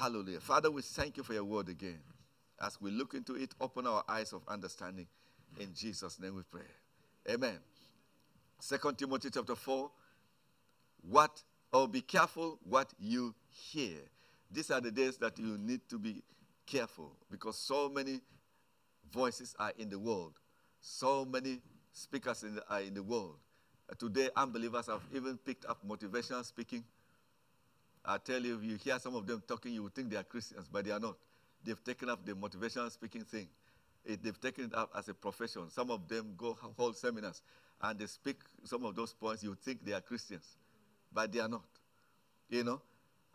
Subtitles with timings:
[0.00, 0.40] Hallelujah.
[0.40, 1.98] Father, we thank you for your word again.
[2.58, 5.06] As we look into it, open our eyes of understanding.
[5.58, 6.64] In Jesus' name we pray.
[7.30, 7.58] Amen.
[8.58, 9.90] Second Timothy chapter 4.
[11.02, 11.42] What,
[11.74, 13.98] oh, be careful what you hear.
[14.50, 16.22] These are the days that you need to be
[16.64, 18.22] careful because so many
[19.12, 20.32] voices are in the world.
[20.80, 21.60] So many
[21.92, 23.36] speakers in the, are in the world.
[23.86, 26.84] Uh, today, unbelievers have even picked up motivational speaking.
[28.04, 30.22] I tell you, if you hear some of them talking, you would think they are
[30.22, 31.16] Christians, but they are not.
[31.62, 33.48] They've taken up the motivational speaking thing.
[34.04, 35.68] It, they've taken it up as a profession.
[35.70, 37.42] Some of them go hold seminars
[37.82, 39.42] and they speak some of those points.
[39.42, 40.56] You think they are Christians,
[41.12, 41.64] but they are not.
[42.48, 42.80] You know?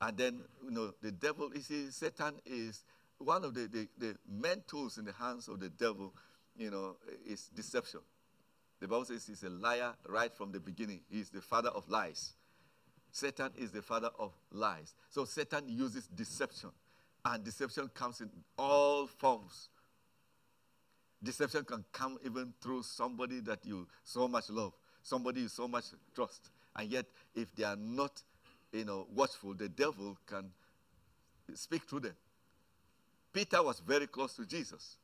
[0.01, 2.83] And then, you know, the devil, you see, Satan is
[3.19, 6.13] one of the, the, the main tools in the hands of the devil,
[6.57, 8.01] you know, is deception.
[8.81, 11.01] The Bible says he's a liar right from the beginning.
[11.09, 12.33] He's the father of lies.
[13.15, 14.93] Satan is the father of lies.
[15.09, 16.71] So Satan uses deception.
[17.23, 19.69] And deception comes in all forms.
[21.23, 25.85] Deception can come even through somebody that you so much love, somebody you so much
[26.13, 26.49] trust.
[26.75, 28.21] And yet, if they are not,
[28.73, 30.51] you know, watchful, the devil can
[31.53, 32.15] speak through them.
[33.31, 34.97] Peter was very close to Jesus.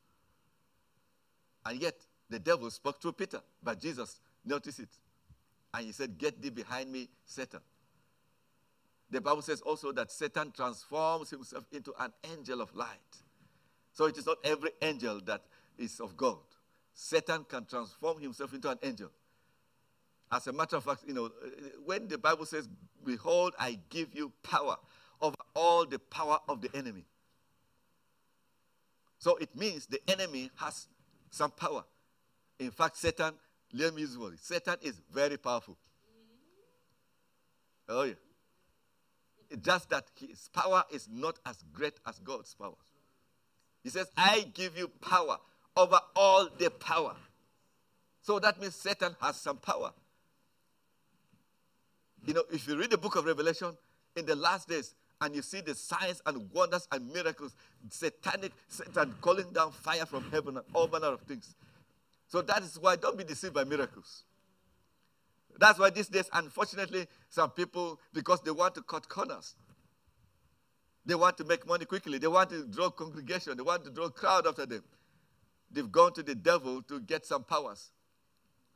[1.64, 1.94] And yet,
[2.28, 4.90] the devil spoke through Peter, but Jesus noticed it.
[5.72, 7.60] And he said, Get thee behind me, Satan.
[9.12, 12.88] The Bible says also that Satan transforms himself into an angel of light.
[13.92, 15.42] So it is not every angel that
[15.76, 16.38] is of God.
[16.94, 19.10] Satan can transform himself into an angel.
[20.32, 21.30] As a matter of fact, you know,
[21.84, 22.66] when the Bible says,
[23.04, 24.76] Behold, I give you power
[25.20, 27.04] over all the power of the enemy.
[29.18, 30.88] So it means the enemy has
[31.28, 31.84] some power.
[32.58, 33.34] In fact, Satan,
[33.74, 34.16] let me use.
[34.40, 35.76] Satan is very powerful.
[37.90, 38.14] Oh, yeah.
[39.60, 42.74] Just that his power is not as great as God's power.
[43.82, 45.38] He says, I give you power
[45.76, 47.14] over all the power.
[48.22, 49.92] So that means Satan has some power.
[52.24, 53.76] You know, if you read the book of Revelation,
[54.16, 57.54] in the last days, and you see the signs and wonders and miracles,
[57.88, 61.54] satanic Satan calling down fire from heaven and all manner of things.
[62.28, 64.24] So that is why don't be deceived by miracles.
[65.58, 69.54] That's why these days, unfortunately, some people, because they want to cut corners,
[71.04, 74.08] they want to make money quickly, they want to draw congregation, they want to draw
[74.08, 74.82] crowd after them.
[75.70, 77.90] They've gone to the devil to get some powers,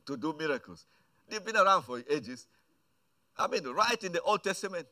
[0.05, 0.85] to do miracles.
[1.29, 2.47] They've been around for ages.
[3.37, 4.87] I mean, right in the Old Testament,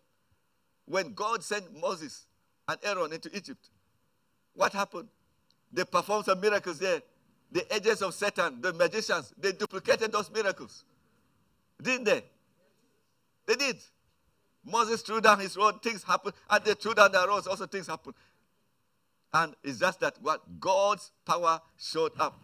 [0.86, 2.28] when God sent Moses
[2.68, 3.70] and Aaron into Egypt,
[4.54, 5.10] what happened?
[5.72, 7.02] They performed some miracles there.
[7.52, 10.84] The agents of Satan, the magicians, they duplicated those miracles.
[11.82, 12.24] Didn't they?
[13.48, 13.78] They did.
[14.64, 17.88] Moses threw down his rod, things happened, and they threw down their rods, also things
[17.88, 18.16] happened.
[19.34, 22.40] And it's just that what God's power showed up.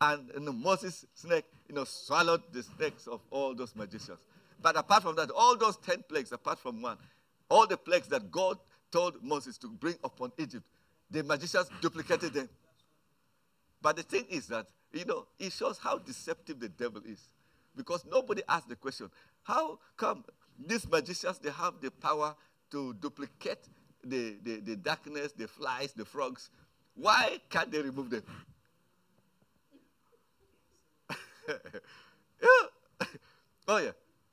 [0.00, 4.18] And you know, Moses' snake, you know, swallowed the snakes of all those magicians.
[4.60, 6.98] But apart from that, all those ten plagues, apart from one,
[7.48, 8.58] all the plagues that God
[8.90, 10.64] told Moses to bring upon Egypt,
[11.10, 12.48] the magicians duplicated them.
[13.80, 17.20] But the thing is that, you know, it shows how deceptive the devil is.
[17.78, 19.08] Because nobody asked the question,
[19.44, 20.24] how come
[20.58, 22.34] these magicians, they have the power
[22.72, 23.68] to duplicate
[24.04, 26.50] the, the, the darkness, the flies, the frogs?
[26.96, 28.24] Why can't they remove them?
[31.48, 33.06] yeah.
[33.70, 33.90] Oh, yeah.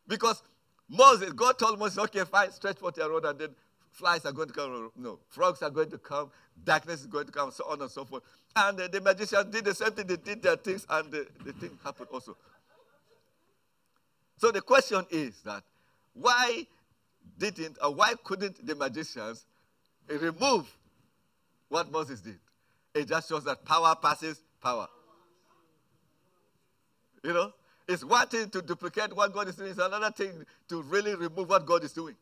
[0.07, 0.41] Because
[0.89, 3.49] Moses, God told Moses, okay, fine, stretch forth your rod, and then
[3.91, 4.91] flies are going to come.
[4.95, 6.31] No, frogs are going to come,
[6.63, 8.23] darkness is going to come, so on and so forth.
[8.55, 11.53] And uh, the magicians did the same thing, they did their things, and the, the
[11.53, 12.37] thing happened also.
[14.37, 15.63] So the question is that
[16.13, 16.65] why
[17.37, 19.45] didn't or why couldn't the magicians
[20.07, 20.67] remove
[21.69, 22.39] what Moses did?
[22.93, 24.87] It just shows that power passes power.
[27.23, 27.53] You know?
[27.87, 31.49] It's one thing to duplicate what God is doing, it's another thing to really remove
[31.49, 32.15] what God is doing.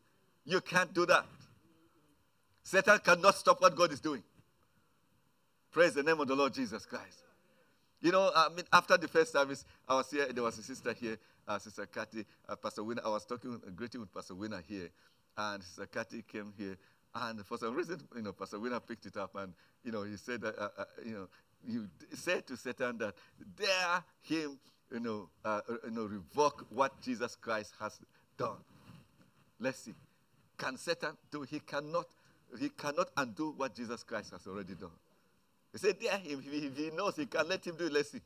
[0.44, 1.24] You can't do that.
[2.62, 4.22] Satan cannot stop what God is doing.
[5.70, 7.22] Praise the name of the Lord Jesus Christ.
[8.00, 10.92] You know, I mean, after the first service, I was here, there was a sister
[10.92, 13.02] here, uh, Sister Kathy, uh, Pastor Winner.
[13.04, 14.90] I was talking, uh, greeting with Pastor Winner here,
[15.36, 16.76] and Sister Kathy came here,
[17.14, 19.52] and for some reason, you know, Pastor Winner picked it up, and,
[19.84, 21.28] you know, he said uh, uh, you know,
[21.66, 23.14] you said to Satan that
[23.56, 24.58] dare him
[24.92, 27.98] you know, uh, you know, revoke what Jesus Christ has
[28.38, 28.58] done.
[29.58, 29.94] Let's see.
[30.56, 31.42] Can Satan do?
[31.42, 32.06] He cannot.
[32.58, 34.90] He cannot undo what Jesus Christ has already done.
[35.72, 36.42] He said, "Dare him.
[36.46, 37.92] If he knows, he can let him do it.
[37.92, 38.20] Let's see."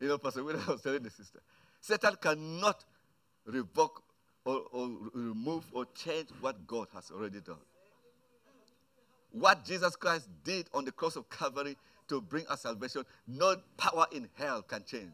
[0.00, 1.40] You know, Pastor William was telling the sister,
[1.80, 2.84] Satan cannot
[3.46, 4.02] revoke
[4.44, 7.56] or, or remove or change what God has already done.
[9.32, 11.76] what Jesus Christ did on the cross of Calvary
[12.08, 15.12] to bring us salvation, no power in hell can change.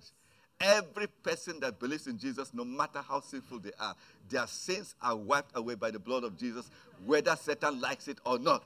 [0.60, 3.94] Every person that believes in Jesus, no matter how sinful they are,
[4.30, 6.70] their sins are wiped away by the blood of Jesus,
[7.04, 8.64] whether Satan likes it or not.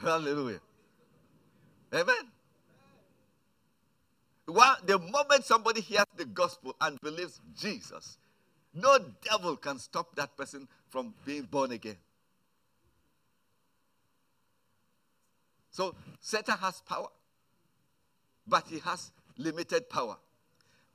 [0.00, 0.60] Hallelujah.
[1.92, 2.27] Amen.
[4.48, 8.16] Well, the moment somebody hears the gospel and believes Jesus,
[8.72, 11.96] no devil can stop that person from being born again.
[15.70, 17.08] So Satan has power,
[18.46, 20.16] but he has limited power.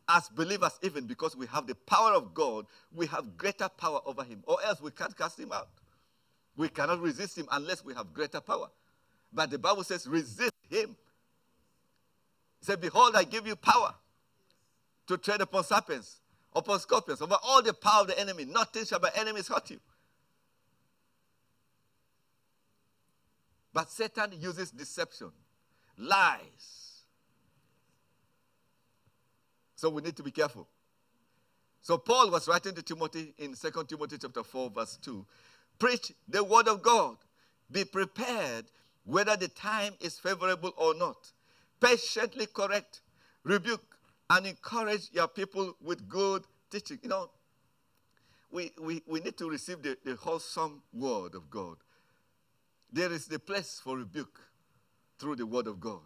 [0.09, 4.23] As believers, even because we have the power of God, we have greater power over
[4.23, 5.69] him, or else we can't cast him out.
[6.57, 8.69] We cannot resist him unless we have greater power.
[9.31, 10.95] But the Bible says, resist him.
[12.63, 13.93] Said, Behold, I give you power
[15.07, 16.21] to tread upon serpents,
[16.55, 18.45] upon scorpions, over all the power of the enemy.
[18.45, 19.81] Nothing shall by enemies hurt you.
[23.73, 25.31] But Satan uses deception,
[25.97, 27.01] lies.
[29.75, 30.65] So we need to be careful.
[31.81, 35.25] So Paul was writing to Timothy in 2 Timothy chapter 4, verse 2.
[35.77, 37.17] Preach the word of God.
[37.69, 38.67] Be prepared
[39.03, 41.17] whether the time is favorable or not.
[41.83, 43.01] Patiently correct,
[43.43, 43.97] rebuke,
[44.29, 46.97] and encourage your people with good teaching.
[47.03, 47.29] You know,
[48.51, 51.75] we, we, we need to receive the, the wholesome word of God.
[52.91, 54.39] There is the place for rebuke
[55.19, 55.99] through the word of God.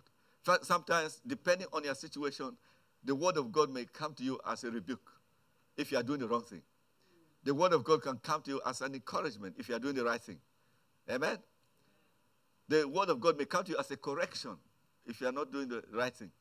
[0.64, 2.58] Sometimes, depending on your situation,
[3.04, 5.12] the word of God may come to you as a rebuke
[5.76, 6.62] if you are doing the wrong thing.
[7.44, 9.96] The word of God can come to you as an encouragement if you are doing
[9.96, 10.40] the right thing.
[11.12, 11.38] Amen?
[12.68, 14.58] The word of God may come to you as a correction
[15.08, 16.32] if you are not doing the right thing.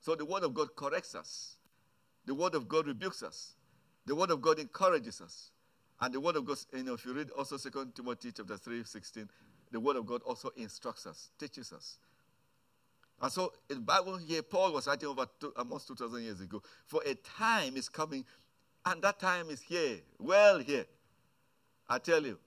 [0.00, 1.56] So the word of God corrects us.
[2.26, 3.54] The word of God rebukes us.
[4.04, 5.50] The word of God encourages us.
[6.00, 8.84] And the word of God, you know, if you read also 2 Timothy chapter 3,
[8.84, 9.28] 16,
[9.72, 11.98] the word of God also instructs us, teaches us.
[13.20, 16.62] And so in Bible here, Paul was writing over two, almost 2,000 years ago.
[16.84, 18.24] For a time is coming,
[18.84, 20.84] and that time is here, well here.
[21.88, 22.38] I tell you,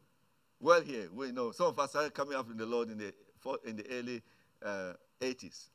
[0.60, 1.08] well here.
[1.12, 3.14] We know some of us started coming up in the Lord in the,
[3.66, 4.22] in the early
[4.64, 5.66] uh, 80s.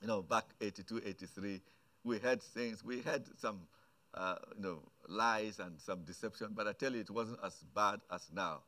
[0.00, 1.60] You know, back 82, 83,
[2.04, 3.60] we had things, we had some,
[4.12, 4.78] uh, you know,
[5.08, 8.60] lies and some deception, but I tell you, it wasn't as bad as now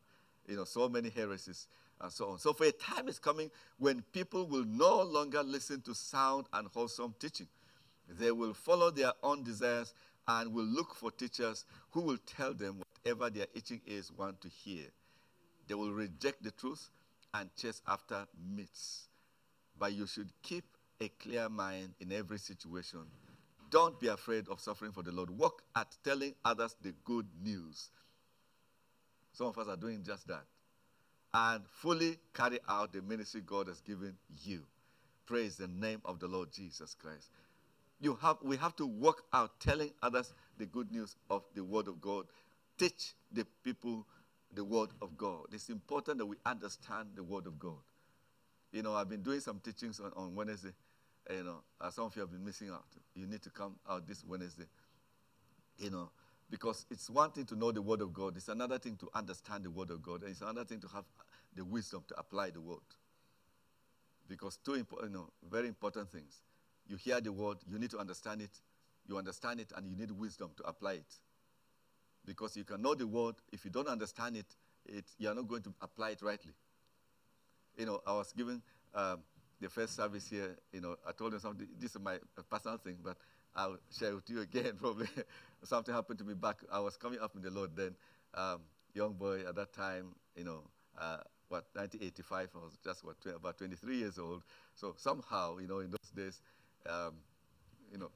[0.49, 1.67] you know, so many heresies
[2.01, 2.39] and so on.
[2.39, 6.69] So for a time is coming when people will no longer listen to sound and
[6.69, 7.49] wholesome teaching.
[8.09, 9.95] They will follow their own desires
[10.29, 14.49] and will look for teachers who will tell them whatever their itching ears want to
[14.49, 14.85] hear.
[15.67, 16.91] They will reject the truth
[17.35, 19.09] and chase after myths.
[19.79, 20.65] But you should keep
[21.01, 23.01] a clear mind in every situation.
[23.71, 25.31] Don't be afraid of suffering for the Lord.
[25.31, 27.91] Work at telling others the good news.
[29.33, 30.45] Some of us are doing just that.
[31.35, 34.63] And fully carry out the ministry God has given you.
[35.27, 37.29] Praise the name of the Lord Jesus Christ.
[38.01, 41.89] You have, we have to work out telling others the good news of the Word
[41.89, 42.27] of God.
[42.79, 44.07] Teach the people
[44.55, 45.47] the Word of God.
[45.53, 47.83] It's important that we understand the Word of God.
[48.73, 50.73] You know, I've been doing some teachings on, on Wednesday.
[51.31, 52.85] You know, some of you have been missing out.
[53.15, 54.67] You need to come out this Wednesday.
[55.79, 56.11] You know,
[56.51, 59.65] because it's one thing to know the Word of God, it's another thing to understand
[59.65, 61.05] the Word of God, and it's another thing to have
[61.55, 62.79] the wisdom to apply the Word.
[64.29, 66.41] Because two impo- you know, very important things.
[66.87, 68.61] You hear the Word, you need to understand it,
[69.09, 71.15] you understand it, and you need wisdom to apply it.
[72.25, 74.47] Because you can know the Word, if you don't understand it,
[74.87, 76.53] it you are not going to apply it rightly.
[77.77, 78.63] You know, I was given
[78.95, 79.21] um,
[79.61, 82.19] the first service here, you know, I told them something, this is my
[82.51, 83.17] personal thing, but
[83.55, 85.09] I'll share with you again probably.
[85.63, 86.57] Something happened to me back.
[86.71, 87.95] I was coming up in the Lord then.
[88.35, 88.61] Um,
[88.95, 90.63] young boy at that time, you know,
[90.99, 91.19] uh,
[91.49, 94.43] what, 1985, I was just what, about 23 years old.
[94.75, 96.41] So somehow, you know, in those days,
[96.89, 97.15] um,
[97.91, 98.11] you know,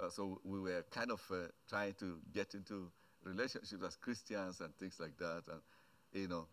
[0.00, 2.90] uh, so we were kind of uh, trying to get into
[3.24, 5.42] relationships as Christians and things like that.
[5.50, 5.60] And,
[6.12, 6.46] you know,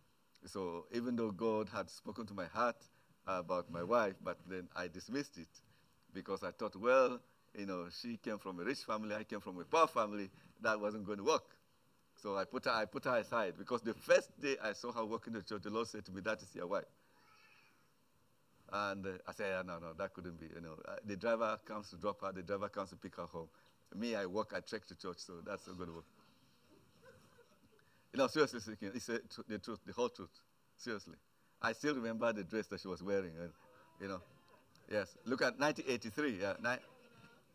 [0.46, 2.76] so even though God had spoken to my heart
[3.26, 5.48] about my wife, but then I dismissed it
[6.12, 7.20] because I thought, well,
[7.56, 10.30] you know, she came from a rich family, I came from a poor family.
[10.62, 11.56] That wasn't going to work.
[12.16, 15.04] So I put her, I put her aside because the first day I saw her
[15.04, 16.84] walking the church, the Lord said to me, "That is your wife."
[18.72, 21.58] And uh, I said, yeah, "No, no, that couldn't be." You know, uh, the driver
[21.64, 23.48] comes to drop her, the driver comes to pick her home.
[23.94, 26.04] Me, I walk, I trek to church, so that's not going to work.
[28.12, 30.30] You know, seriously speaking, it's the truth, the whole truth.
[30.76, 31.16] Seriously,
[31.62, 33.50] I still remember the dress that she was wearing, and
[34.00, 34.20] you know,
[34.90, 35.16] yes.
[35.26, 36.40] Look at 1983.
[36.40, 36.54] Yeah,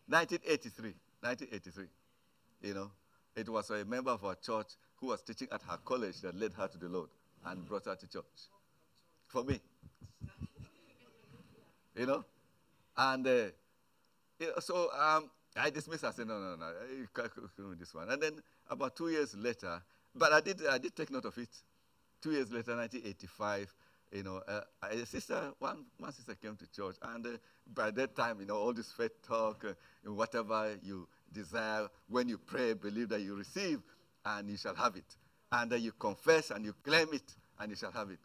[0.07, 0.93] 1983.
[1.21, 1.85] 1983.
[2.61, 2.91] You know,
[3.35, 6.53] it was a member of our church who was teaching at her college that led
[6.53, 7.09] her to the Lord
[7.45, 8.23] and brought her to church.
[9.27, 9.59] For me.
[11.95, 12.23] you know?
[12.97, 13.31] And uh,
[14.39, 16.09] you know, so um, I dismissed her.
[16.09, 17.31] I said, no, no, no, you can't
[17.79, 18.09] this one.
[18.09, 18.33] And then
[18.69, 19.81] about two years later,
[20.15, 21.49] but I did, I did take note of it.
[22.21, 23.73] Two years later, 1985,
[24.11, 27.29] you know, uh, a sister, one, one sister came to church, and uh,
[27.73, 32.37] by that time, you know, all this faith talk, uh, whatever you desire, when you
[32.37, 33.81] pray, believe that you receive,
[34.25, 35.17] and you shall have it.
[35.51, 38.19] And then you confess and you claim it, and you shall have it.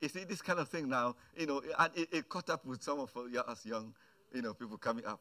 [0.00, 2.82] You see, this kind of thing now, you know, and it, it caught up with
[2.82, 3.94] some of us young,
[4.32, 5.20] you know, people coming up.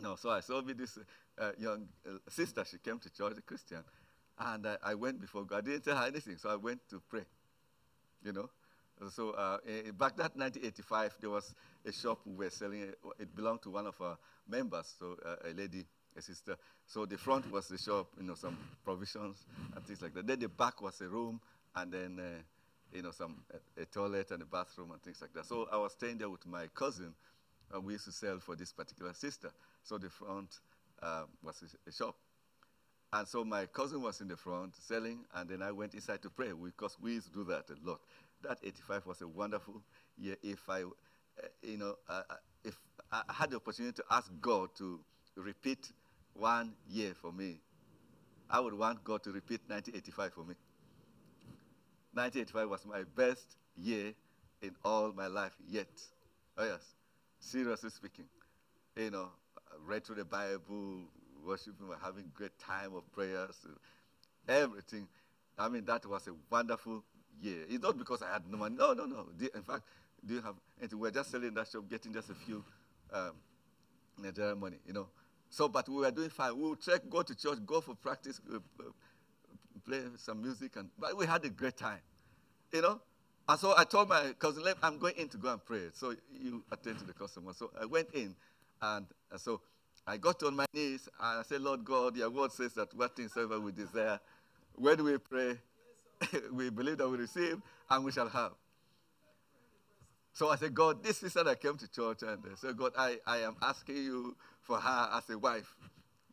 [0.00, 0.98] No, so I saw with this
[1.38, 2.64] uh, young uh, sister.
[2.64, 3.84] She came to church, a Christian,
[4.44, 5.58] and uh, I went before God.
[5.58, 7.24] I didn't tell her anything, so I went to pray.
[8.24, 8.50] You know,
[9.10, 12.92] so uh, eh, back that 1985, there was a shop we were selling.
[13.18, 14.16] It belonged to one of our
[14.48, 15.84] members, so uh, a lady,
[16.16, 16.56] a sister.
[16.86, 19.44] So the front was the shop, you know, some provisions
[19.74, 20.26] and things like that.
[20.26, 21.40] Then the back was a room,
[21.74, 22.42] and then uh,
[22.96, 23.42] you know some
[23.76, 25.46] a, a, toilet and a bathroom and things like that.
[25.46, 27.14] So I was staying there with my cousin.
[27.72, 29.50] and we used to sell for this particular sister.
[29.82, 30.60] So the front
[31.02, 32.16] uh, was a, a shop.
[33.12, 36.30] And so my cousin was in the front selling, and then I went inside to
[36.30, 38.00] pray because we used to do that a lot
[38.42, 39.82] that 85 was a wonderful
[40.16, 40.36] year.
[40.42, 40.86] If I, uh,
[41.62, 42.22] you know, uh,
[42.64, 42.78] if
[43.10, 45.00] I had the opportunity to ask God to
[45.36, 45.92] repeat
[46.34, 47.60] one year for me,
[48.50, 50.54] I would want God to repeat 1985 for me.
[52.14, 54.12] 1985 was my best year
[54.60, 55.88] in all my life yet.
[56.58, 56.94] Oh, yes.
[57.40, 58.26] Seriously speaking.
[58.96, 59.28] You know,
[59.86, 61.04] read through the Bible,
[61.44, 63.66] worshiping, we're having great time of prayers,
[64.48, 65.08] everything.
[65.58, 67.04] I mean, that was a wonderful
[67.40, 67.64] year.
[67.68, 68.76] it's not because I had no money.
[68.78, 69.26] No, no, no.
[69.54, 69.82] In fact,
[70.24, 70.98] do you have anything?
[70.98, 72.64] We're just selling that shop, getting just a few
[73.12, 73.32] um,
[74.18, 75.08] Nigerian money, you know.
[75.50, 76.56] So, but we were doing fine.
[76.56, 78.84] We would check, go to church, go for practice, uh, uh,
[79.84, 82.00] play some music, and but we had a great time,
[82.72, 83.00] you know.
[83.48, 85.88] And so I told my cousin, I'm going in to go and pray.
[85.92, 87.52] So you attend to the customer.
[87.52, 88.34] So I went in,
[88.80, 89.60] and uh, so
[90.06, 93.14] I got on my knees and I said, Lord God, your word says that what
[93.16, 94.18] things ever we desire,
[94.74, 95.58] when we pray?
[96.52, 98.52] we believe that we receive and we shall have.
[100.32, 102.92] So I said, God, this sister that I came to church, and I said, God,
[102.96, 105.74] I, I am asking you for her as a wife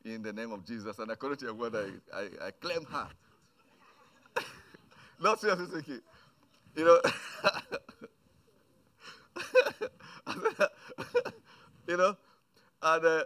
[0.06, 0.98] in the name of Jesus.
[1.00, 3.08] And according to your word, I, I, I claim her.
[5.22, 6.02] Not seriously speaking.
[6.76, 7.02] You know,
[11.88, 12.16] you know,
[12.82, 13.24] and uh,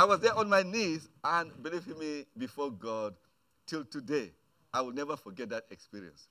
[0.00, 3.14] I was there on my knees, and believe me, before God,
[3.66, 4.30] till today,
[4.72, 6.26] I will never forget that experience.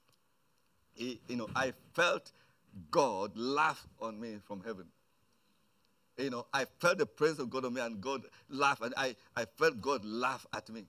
[0.95, 2.31] You know, I felt
[2.89, 4.88] God laugh on me from heaven.
[6.17, 9.15] You know, I felt the presence of God on me and God laughed, and I,
[9.35, 10.85] I felt God laugh at me.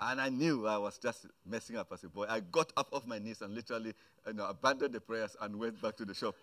[0.00, 2.24] And I knew I was just messing up as a boy.
[2.26, 3.92] I got up off my knees and literally
[4.26, 6.36] you know, abandoned the prayers and went back to the shop.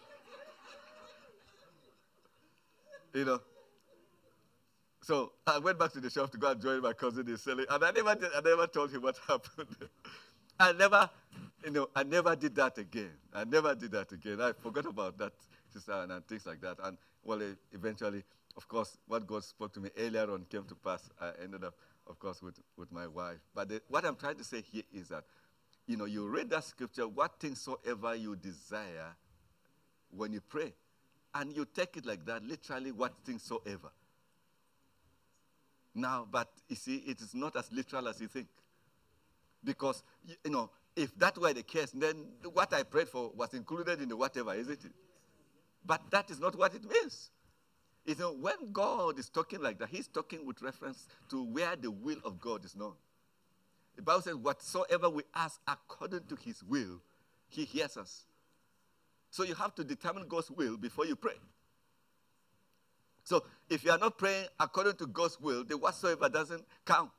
[3.16, 3.42] you know,
[5.06, 7.68] so I went back to the shop to go and join my cousin in selling,
[7.70, 9.68] and I never, did, I never told him what happened.
[10.60, 11.08] I never,
[11.64, 13.12] you know, I never did that again.
[13.32, 14.42] I never did that again.
[14.42, 15.34] I forgot about that
[15.72, 16.78] sister and, and things like that.
[16.84, 17.40] And well,
[17.72, 18.24] eventually,
[18.58, 21.08] of course, what God spoke to me earlier on came to pass.
[21.22, 21.76] I ended up,
[22.08, 23.38] of course, with, with my wife.
[23.54, 25.26] But the, what I'm trying to say here is that,
[25.86, 29.16] you know, you read that scripture, what things soever you desire
[30.10, 30.74] when you pray.
[31.36, 33.92] And you take it like that, literally, what things soever.
[35.96, 38.48] Now, but you see, it is not as literal as you think.
[39.64, 40.04] Because,
[40.44, 44.10] you know, if that were the case, then what I prayed for was included in
[44.10, 44.92] the whatever, isn't it?
[45.86, 47.32] But that is not what it means.
[48.06, 51.90] You know, when God is talking like that, He's talking with reference to where the
[51.90, 52.94] will of God is known.
[53.96, 57.02] The Bible says, Whatsoever we ask according to His will,
[57.48, 58.26] He hears us.
[59.32, 61.36] So you have to determine God's will before you pray.
[63.26, 67.10] So if you are not praying according to God's will, the whatsoever doesn't count.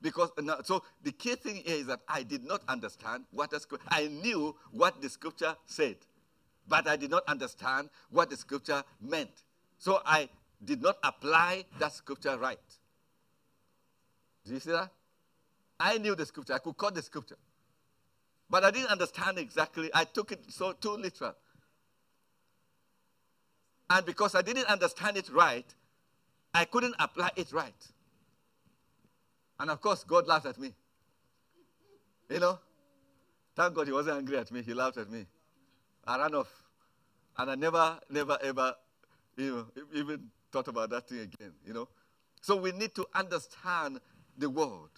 [0.00, 0.30] Because
[0.64, 3.86] so the key thing here is that I did not understand what the scripture.
[3.90, 5.96] I knew what the scripture said,
[6.66, 9.42] but I did not understand what the scripture meant.
[9.78, 10.30] So I
[10.64, 12.58] did not apply that scripture right.
[14.46, 14.90] Do you see that?
[15.78, 16.54] I knew the scripture.
[16.54, 17.36] I could quote the scripture.
[18.48, 19.90] But I didn't understand exactly.
[19.92, 21.34] I took it so too literal.
[23.90, 25.66] And because I didn't understand it right,
[26.54, 27.74] I couldn't apply it right.
[29.58, 30.72] And of course, God laughed at me.
[32.30, 32.58] You know?
[33.56, 34.62] Thank God he wasn't angry at me.
[34.62, 35.26] He laughed at me.
[36.06, 36.50] I ran off.
[37.36, 38.74] And I never, never, ever,
[39.36, 41.88] you know, even thought about that thing again, you know?
[42.40, 44.00] So we need to understand
[44.38, 44.90] the word.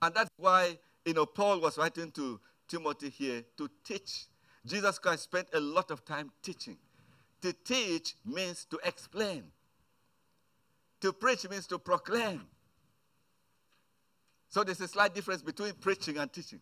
[0.00, 4.24] And that's why, you know, Paul was writing to Timothy here to teach.
[4.66, 6.78] Jesus Christ spent a lot of time teaching.
[7.42, 9.44] To teach means to explain.
[11.00, 12.42] To preach means to proclaim.
[14.48, 16.60] So there's a slight difference between preaching and teaching.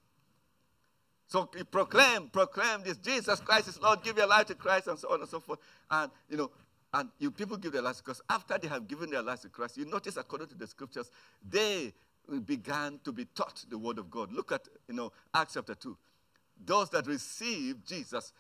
[1.27, 5.13] So proclaim, proclaim this Jesus Christ is Lord, give your life to Christ, and so
[5.13, 5.61] on and so forth.
[5.91, 6.51] And you know,
[6.93, 8.23] and you people give their lives to Christ.
[8.29, 11.11] After they have given their lives to Christ, you notice according to the scriptures,
[11.49, 11.93] they
[12.47, 14.33] began to be taught the word of God.
[14.33, 15.97] Look at you know Acts chapter 2.
[16.65, 18.33] Those that received Jesus,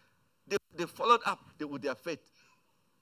[0.46, 2.20] they, they followed up with their faith.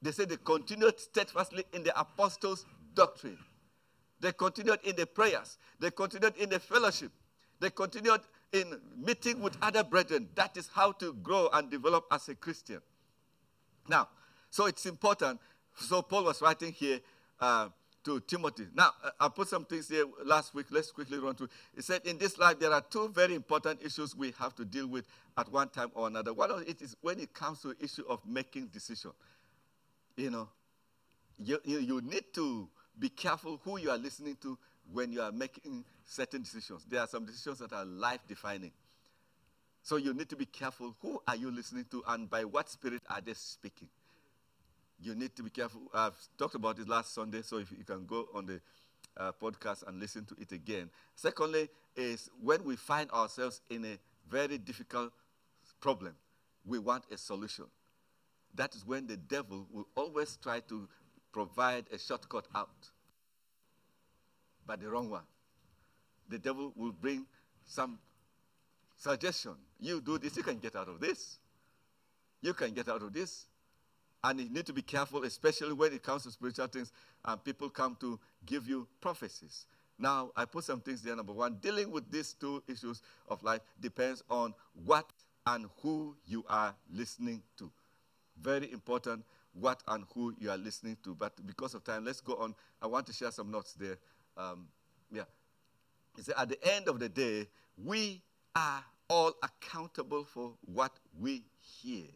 [0.00, 2.64] They said they continued steadfastly in the apostles'
[2.94, 3.38] doctrine.
[4.20, 5.58] They continued in the prayers.
[5.80, 7.12] They continued in the fellowship.
[7.60, 8.20] They continued
[8.52, 10.28] in meeting with other brethren.
[10.34, 12.80] That is how to grow and develop as a Christian.
[13.88, 14.08] Now,
[14.50, 15.40] so it's important.
[15.76, 17.00] So Paul was writing here
[17.40, 17.68] uh,
[18.08, 18.66] to Timothy.
[18.74, 20.66] Now, I put some things here last week.
[20.70, 21.50] Let's quickly run through.
[21.76, 24.86] He said, in this life, there are two very important issues we have to deal
[24.86, 26.32] with at one time or another.
[26.32, 29.10] One of it is when it comes to issue of making decision.
[30.16, 30.48] You know,
[31.38, 32.66] you, you, you need to
[32.98, 34.56] be careful who you are listening to
[34.90, 36.86] when you are making certain decisions.
[36.88, 38.72] There are some decisions that are life defining.
[39.82, 43.02] So you need to be careful who are you listening to and by what spirit
[43.10, 43.88] are they speaking.
[45.00, 45.82] You need to be careful.
[45.94, 48.60] I've talked about it last Sunday, so if you can go on the
[49.16, 50.90] uh, podcast and listen to it again.
[51.14, 53.98] Secondly, is when we find ourselves in a
[54.30, 55.12] very difficult
[55.80, 56.14] problem,
[56.64, 57.64] we want a solution.
[58.54, 60.88] That is when the devil will always try to
[61.32, 62.90] provide a shortcut out,
[64.66, 65.24] but the wrong one.
[66.28, 67.26] The devil will bring
[67.64, 67.98] some
[68.96, 69.54] suggestion.
[69.80, 71.38] You do this, you can get out of this.
[72.42, 73.46] You can get out of this.
[74.24, 76.92] And you need to be careful, especially when it comes to spiritual things
[77.24, 79.66] and people come to give you prophecies.
[79.98, 81.16] Now, I put some things there.
[81.16, 85.10] Number one, dealing with these two issues of life depends on what
[85.46, 87.70] and who you are listening to.
[88.40, 91.14] Very important what and who you are listening to.
[91.14, 92.54] But because of time, let's go on.
[92.80, 93.96] I want to share some notes there.
[94.36, 94.66] Um,
[95.12, 95.24] yeah.
[96.16, 97.48] He said, at the end of the day,
[97.82, 98.22] we
[98.54, 102.06] are all accountable for what we hear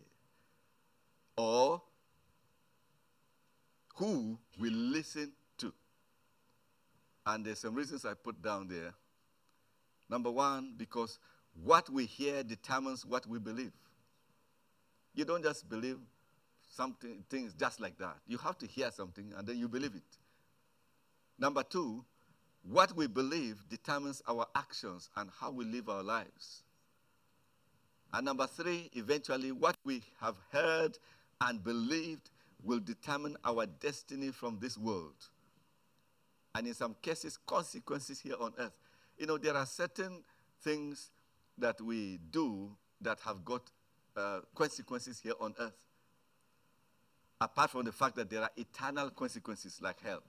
[1.37, 1.81] or
[4.03, 5.73] who we listen to.
[7.25, 8.93] And there's some reasons I put down there.
[10.11, 11.21] Number one, because
[11.63, 13.71] what we hear determines what we believe.
[15.15, 15.99] You don't just believe
[16.69, 18.17] something things just like that.
[18.27, 20.19] You have to hear something and then you believe it.
[21.39, 22.05] Number two,
[22.69, 26.65] what we believe determines our actions and how we live our lives.
[28.13, 30.99] And number three, eventually, what we have heard
[31.41, 32.31] and believed
[32.63, 35.29] will determine our destiny from this world.
[36.55, 38.73] And in some cases, consequences here on earth.
[39.19, 40.23] You know, there are certain
[40.63, 41.11] things
[41.59, 42.71] that we do
[43.01, 43.63] that have got
[44.17, 45.87] uh, consequences here on earth
[47.43, 50.23] apart from the fact that there are eternal consequences like hell.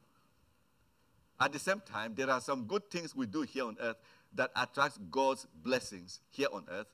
[1.39, 3.97] At the same time, there are some good things we do here on earth
[4.35, 6.87] that attracts God's blessings here on earth,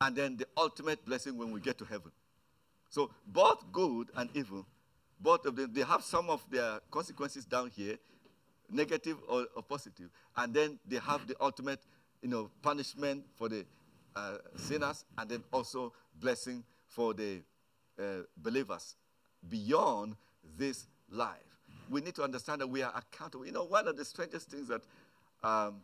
[0.00, 2.10] and then the ultimate blessing when we get to heaven.
[2.88, 4.66] So both good and evil,
[5.20, 7.96] both of them, they have some of their consequences down here,
[8.70, 11.80] negative or, or positive, and then they have the ultimate,
[12.22, 13.64] you know, punishment for the
[14.14, 17.42] uh, sinners, and then also blessing for the
[17.98, 18.96] uh, believers
[19.48, 20.16] beyond
[20.56, 21.38] this life.
[21.90, 23.46] We need to understand that we are accountable.
[23.46, 24.82] You know, one of the strangest things that
[25.42, 25.82] um,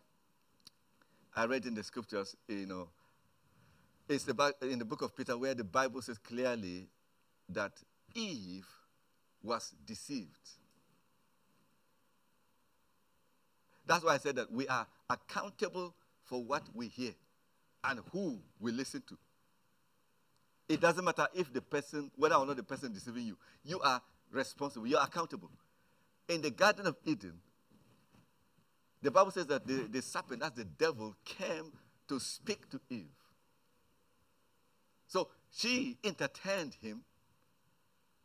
[1.36, 2.88] I read in the scriptures, you know,
[4.12, 6.88] is about in the book of Peter where the Bible says clearly
[7.48, 7.72] that
[8.14, 8.66] Eve
[9.42, 10.50] was deceived.
[13.86, 17.12] That's why I said that we are accountable for what we hear
[17.84, 19.18] and who we listen to.
[20.68, 24.00] It doesn't matter if the person, whether or not the person deceiving you, you are
[24.30, 25.50] responsible, you are accountable.
[26.28, 27.34] In the Garden of Eden,
[29.02, 31.72] the Bible says that the, the serpent, that's the devil, came
[32.08, 33.08] to speak to Eve.
[35.12, 37.02] So she entertained him.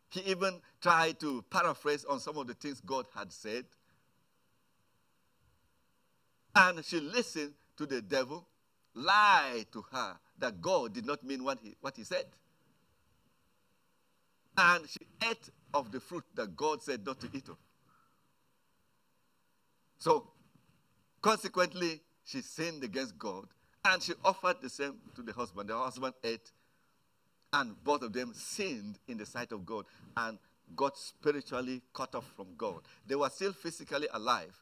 [0.10, 3.66] He even tried to paraphrase on some of the things God had said.
[6.56, 8.48] And she listened to the devil
[8.96, 12.24] lie to her that God did not mean what he, what he said.
[14.58, 17.58] And she ate of the fruit that God said not to eat of.
[20.00, 20.32] So,
[21.22, 23.48] consequently, she sinned against God
[23.84, 25.68] and she offered the same to the husband.
[25.68, 26.50] The husband ate,
[27.54, 30.38] and both of them sinned in the sight of God and
[30.76, 32.82] got spiritually cut off from God.
[33.06, 34.56] They were still physically alive,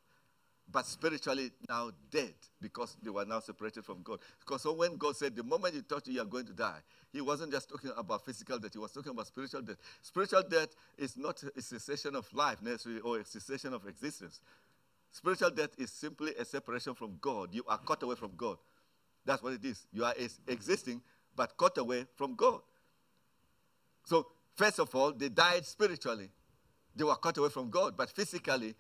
[0.72, 4.20] but spiritually now dead because they were now separated from God.
[4.40, 6.80] Because so when God said, the moment you touch you are going to die,
[7.12, 9.78] he wasn't just talking about physical death, he was talking about spiritual death.
[10.02, 14.42] Spiritual death is not a cessation of life necessarily or a cessation of existence.
[15.12, 17.54] Spiritual death is simply a separation from God.
[17.54, 18.58] You are cut away from God.
[19.26, 19.88] That's what it is.
[19.94, 20.14] You are
[20.48, 21.02] existing,
[21.36, 22.60] but cut away from God.
[24.06, 26.30] So, first of all, they died spiritually.
[26.96, 28.76] They were cut away from God, but physically,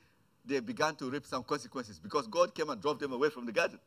[0.45, 3.51] they began to reap some consequences because God came and drove them away from the
[3.51, 3.79] garden.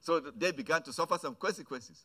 [0.00, 2.04] So they began to suffer some consequences.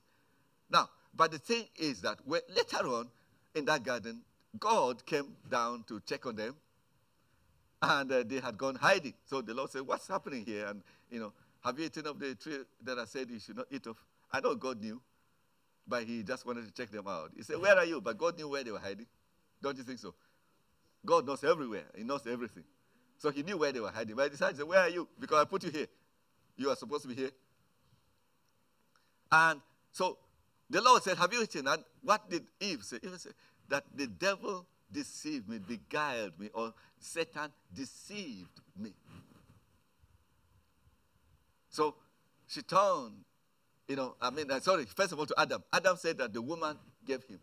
[0.69, 3.09] Now, but the thing is that when, later on
[3.53, 4.21] in that garden,
[4.59, 6.55] God came down to check on them,
[7.81, 9.13] and uh, they had gone hiding.
[9.25, 12.35] So the Lord said, "What's happening here?" And you know, have you eaten of the
[12.35, 13.97] tree that I said you should not eat of?
[14.31, 15.01] I know God knew,
[15.91, 17.31] but He just wanted to check them out.
[17.37, 19.05] He said, "Where are you?" But God knew where they were hiding.
[19.61, 20.15] Don't you think so?
[21.05, 21.83] God knows everywhere.
[21.95, 22.63] He knows everything.
[23.17, 24.15] So he knew where they were hiding.
[24.15, 25.07] But he decided, Where are you?
[25.19, 25.87] Because I put you here.
[26.57, 27.31] You are supposed to be here.
[29.31, 30.17] And so
[30.69, 31.67] the Lord said, Have you eaten?
[31.67, 32.97] And what did Eve say?
[33.03, 33.33] Eve said
[33.69, 38.93] that the devil deceived me, beguiled me, or Satan deceived me.
[41.69, 41.95] So
[42.47, 43.23] she turned,
[43.91, 45.61] you know, I mean, uh, sorry, first of all to Adam.
[45.73, 47.39] Adam said that the woman gave him.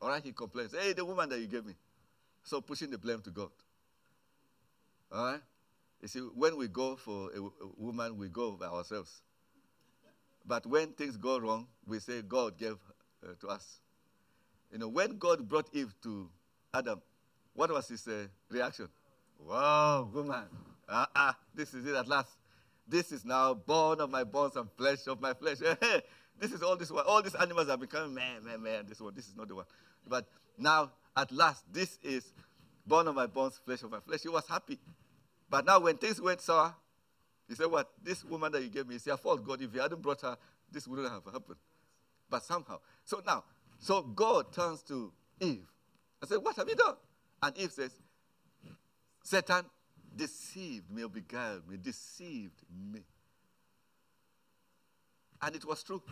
[0.00, 1.74] All right, he complains, Hey, the woman that you gave me.
[2.44, 3.50] So pushing the blame to God.
[5.10, 5.40] All right?
[6.00, 9.22] You see, when we go for a, a woman, we go by ourselves.
[10.46, 12.76] But when things go wrong, we say God gave
[13.24, 13.80] uh, to us.
[14.70, 16.30] You know, when God brought Eve to
[16.72, 17.02] Adam,
[17.54, 18.88] what was his uh, reaction?
[19.36, 20.44] Wow, woman.
[20.88, 22.30] Ah, uh-uh, this is it at last.
[22.92, 25.56] This is now bone of my bones and flesh of my flesh.
[26.38, 27.06] this is all this one.
[27.06, 28.84] All these animals are becoming man, man, man.
[28.86, 29.64] This one, this is not the one.
[30.06, 30.28] But
[30.58, 32.34] now, at last, this is
[32.86, 34.20] bone of my bones, flesh of my flesh.
[34.20, 34.78] He was happy.
[35.48, 36.74] But now when things went sour,
[37.48, 37.90] he said, What?
[38.02, 39.62] This woman that you gave me, it's your fault, God.
[39.62, 40.36] If you hadn't brought her,
[40.70, 41.56] this wouldn't have happened.
[42.28, 42.80] But somehow.
[43.06, 43.44] So now,
[43.78, 45.66] so God turns to Eve
[46.20, 46.96] and said, What have you done?
[47.42, 47.92] And Eve says,
[49.22, 49.64] Satan
[50.16, 52.60] deceived me or beguiled me, deceived
[52.92, 53.00] me.
[55.40, 56.02] And it was true.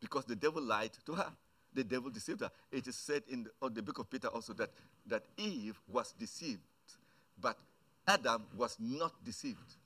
[0.00, 1.32] Because the devil lied to her.
[1.74, 2.50] The devil deceived her.
[2.70, 4.70] It is said in the, the book of Peter also that,
[5.06, 6.60] that Eve was deceived.
[7.40, 7.58] But
[8.06, 9.76] Adam was not deceived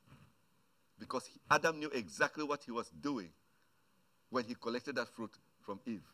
[1.00, 3.30] because he, Adam knew exactly what he was doing
[4.28, 6.04] when he collected that fruit from Eve.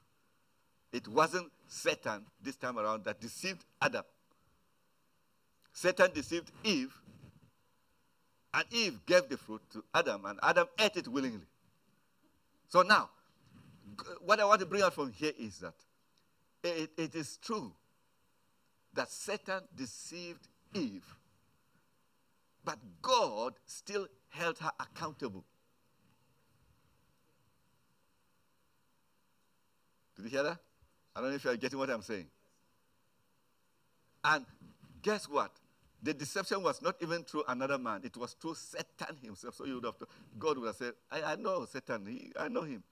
[0.93, 4.05] It wasn't Satan this time around that deceived Adam.
[5.77, 6.95] Satan deceived Eve,
[8.55, 11.47] and Eve gave the fruit to Adam, and Adam ate it willingly.
[12.69, 13.11] So now,
[14.25, 15.75] what I want to bring out from here is that
[16.65, 17.73] it, it is true
[18.95, 21.05] that Satan deceived Eve
[22.67, 25.45] but God still held her accountable.
[30.17, 30.59] Did you hear that?
[31.15, 32.27] I don't know if you're getting what I'm saying.
[34.25, 34.45] And
[35.01, 35.53] guess what?
[36.07, 39.57] The deception was not even through another man, it was through Satan himself.
[39.57, 40.07] So you would have to,
[40.39, 42.85] God would have said, I, I know Satan, he, I know him.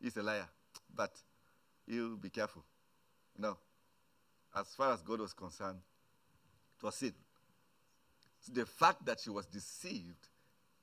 [0.00, 0.46] He's a liar.
[0.94, 1.10] But
[1.88, 2.62] you be careful.
[3.36, 3.56] No.
[4.54, 5.80] As far as God was concerned,
[6.78, 7.12] it was sin
[8.52, 10.28] the fact that she was deceived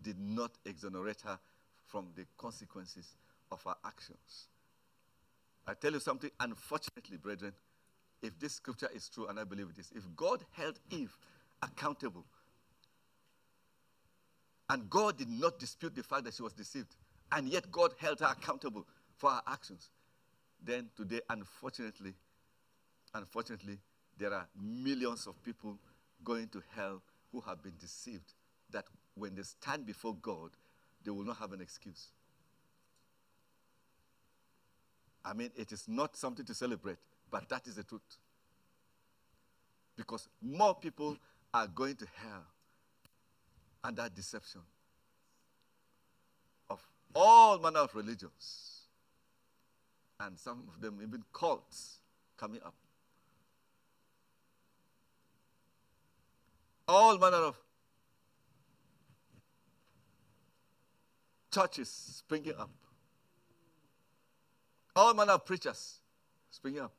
[0.01, 1.39] did not exonerate her
[1.85, 3.15] from the consequences
[3.49, 4.47] of her actions.
[5.65, 7.53] I tell you something, unfortunately, brethren,
[8.21, 11.15] if this scripture is true, and I believe it is, if God held Eve
[11.61, 12.25] accountable,
[14.69, 16.95] and God did not dispute the fact that she was deceived,
[17.31, 18.85] and yet God held her accountable
[19.17, 19.89] for her actions,
[20.63, 22.13] then today, unfortunately,
[23.13, 23.77] unfortunately,
[24.17, 25.77] there are millions of people
[26.23, 28.33] going to hell who have been deceived
[28.69, 30.51] that when they stand before God,
[31.03, 32.07] they will not have an excuse.
[35.23, 36.97] I mean, it is not something to celebrate,
[37.29, 38.01] but that is the truth.
[39.95, 41.17] Because more people
[41.53, 42.45] are going to hell
[43.83, 44.61] under deception
[46.69, 46.81] of
[47.13, 48.81] all manner of religions,
[50.19, 51.99] and some of them even cults
[52.37, 52.75] coming up.
[56.91, 57.57] all manner of
[61.53, 62.69] churches springing up,
[64.95, 65.99] all manner of preachers
[66.49, 66.91] springing up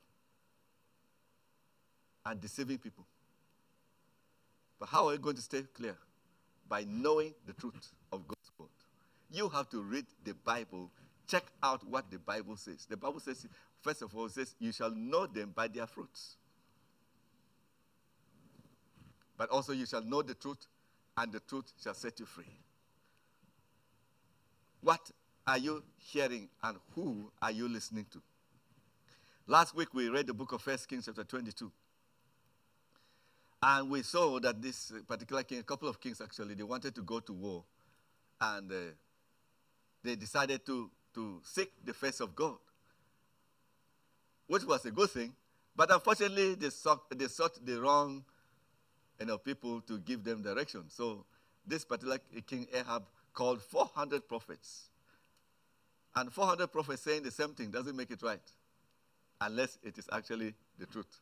[2.25, 3.05] and deceiving people.
[4.83, 5.97] But how are you going to stay clear?
[6.69, 8.69] By knowing the truth of God's word.
[9.31, 10.91] You have to read the Bible,
[11.29, 12.85] check out what the Bible says.
[12.91, 13.47] The Bible says,
[13.81, 16.35] first of all, says, You shall know them by their fruits.
[19.39, 20.67] But also you shall know the truth,
[21.17, 22.59] and the truth shall set you free.
[24.81, 25.13] What
[25.47, 28.21] are you hearing and who are you listening to?
[29.47, 31.71] Last week we read the book of First Kings chapter 22.
[33.63, 37.03] And we saw that this particular king, a couple of kings actually, they wanted to
[37.03, 37.65] go to war.
[38.41, 38.75] And uh,
[40.03, 42.57] they decided to, to seek the face of God,
[44.49, 45.33] which was a good thing.
[45.77, 48.25] But unfortunately, they sought, they sought the wrong
[49.21, 50.83] you know, people to give them direction.
[50.89, 51.25] So
[51.65, 54.89] this particular king Ahab called 400 prophets.
[56.17, 58.43] And 400 prophets saying the same thing doesn't make it right,
[59.41, 61.21] unless it is actually the truth.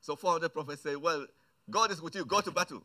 [0.00, 1.26] So 400 prophets say, Well,
[1.70, 2.82] God is with you, go to battle.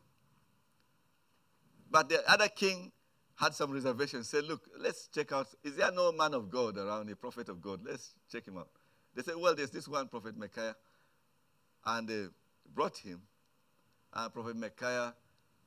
[1.90, 2.92] But the other king
[3.36, 7.10] had some reservations, said, Look, let's check out, is there no man of God around,
[7.10, 7.82] a prophet of God?
[7.84, 8.70] Let's check him out.
[9.16, 10.76] They said, Well, there's this one prophet, Micaiah.
[11.86, 12.26] And they
[12.74, 13.22] brought him.
[14.14, 15.14] And Prophet Micaiah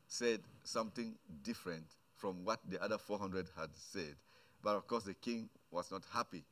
[0.07, 4.15] said something different from what the other 400 had said.
[4.63, 6.45] But of course, the king was not happy.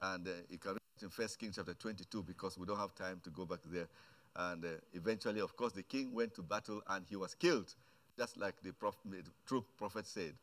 [0.00, 3.20] And uh, you can read in 1 Kings chapter 22 because we don't have time
[3.24, 3.88] to go back there.
[4.38, 7.74] And uh, eventually, of course, the king went to battle and he was killed,
[8.16, 10.34] just like the, prof- the true prophet said.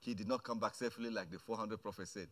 [0.00, 2.26] He did not come back safely like the 400 prophets said.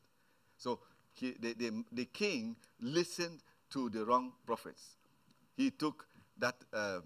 [0.59, 0.81] So
[1.15, 3.39] he, the, the, the, king listened
[3.71, 4.97] to the wrong prophets.
[5.57, 6.07] He took
[6.39, 6.99] that uh,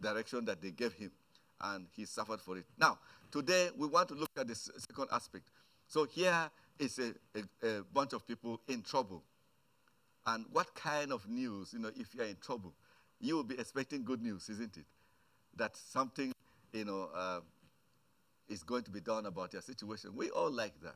[0.00, 1.10] direction that they gave him
[1.62, 2.66] and he suffered for it.
[2.78, 2.98] Now,
[3.32, 5.44] today we want to look at the second aspect.
[5.88, 9.22] So here is a, a, a bunch of people in trouble.
[10.26, 12.74] And what kind of news, you know, if you're in trouble,
[13.24, 14.84] you will be expecting good news, isn't it?
[15.56, 16.32] That something,
[16.72, 17.40] you know, uh,
[18.48, 20.10] is going to be done about your situation.
[20.14, 20.94] We all like that.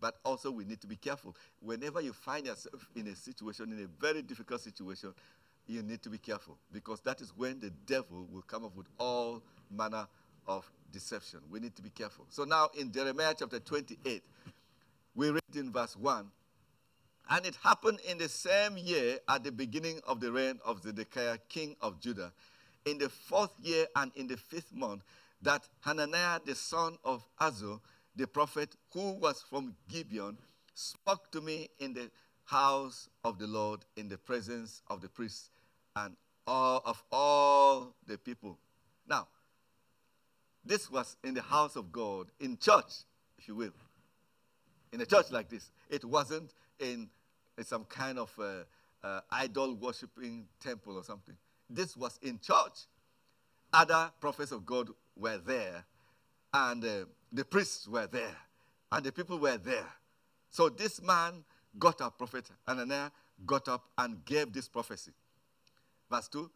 [0.00, 1.36] But also, we need to be careful.
[1.60, 5.12] Whenever you find yourself in a situation, in a very difficult situation,
[5.66, 8.86] you need to be careful because that is when the devil will come up with
[8.98, 10.06] all manner
[10.46, 11.40] of deception.
[11.50, 12.24] We need to be careful.
[12.30, 14.22] So now in Jeremiah chapter 28,
[15.14, 16.26] we read in verse 1
[17.30, 21.38] And it happened in the same year at the beginning of the reign of Zedekiah,
[21.48, 22.32] king of Judah,
[22.84, 25.02] in the fourth year and in the fifth month,
[25.42, 27.80] that Hananiah the son of Azur,
[28.16, 30.36] the prophet who was from Gibeon,
[30.74, 32.10] spoke to me in the
[32.44, 35.50] house of the Lord in the presence of the priests
[35.94, 36.16] and
[36.46, 38.58] all of all the people.
[39.06, 39.28] Now,
[40.64, 43.04] this was in the house of God, in church,
[43.38, 43.72] if you will.
[44.92, 45.70] In a church like this.
[45.88, 47.08] It wasn't in,
[47.60, 51.36] in some kind of uh, uh, idol worshiping temple or something.
[51.68, 52.86] This was in church.
[53.72, 55.84] Other prophets of God were there,
[56.52, 58.34] and uh, the priests were there,
[58.90, 59.86] and the people were there.
[60.48, 61.44] So this man
[61.78, 63.12] got up, prophet Ananiah
[63.46, 65.12] got up and gave this prophecy.
[66.10, 66.50] Verse 2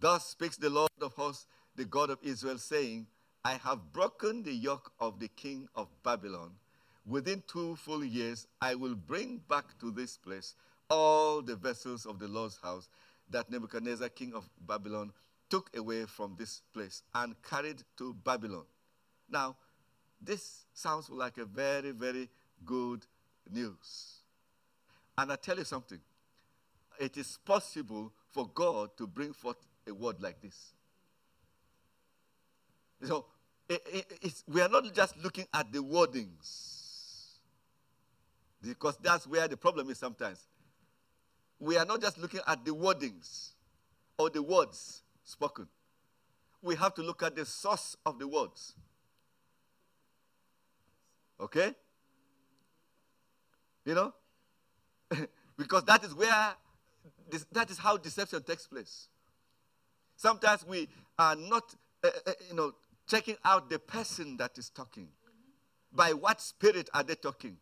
[0.00, 3.06] Thus speaks the Lord of hosts, the God of Israel, saying,
[3.44, 6.52] I have broken the yoke of the king of Babylon.
[7.06, 10.54] Within two full years, I will bring back to this place
[10.88, 12.88] all the vessels of the Lord's house
[13.30, 15.12] that Nebuchadnezzar, king of Babylon,
[15.50, 18.64] took away from this place and carried to Babylon.
[19.28, 19.56] Now,
[20.20, 22.28] this sounds like a very, very
[22.64, 23.06] good
[23.50, 24.20] news.
[25.18, 26.00] And I tell you something
[26.98, 30.72] it is possible for God to bring forth a word like this.
[33.02, 33.26] So,
[33.68, 36.73] it, it, we are not just looking at the wordings,
[38.68, 40.46] because that's where the problem is sometimes.
[41.58, 43.50] We are not just looking at the wordings
[44.18, 45.68] or the words spoken.
[46.62, 48.74] We have to look at the source of the words.
[51.40, 51.74] Okay?
[53.84, 54.14] You know?
[55.58, 56.54] because that is where,
[57.30, 59.08] this, that is how deception takes place.
[60.16, 62.72] Sometimes we are not, uh, uh, you know,
[63.06, 65.08] checking out the person that is talking.
[65.92, 67.58] By what spirit are they talking?